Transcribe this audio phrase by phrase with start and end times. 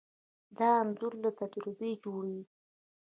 [0.57, 2.43] دا انځور له تجربې جوړېږي.